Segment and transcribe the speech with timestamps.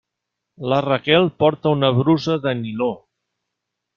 [0.71, 2.91] La Raquel porta una brusa de niló.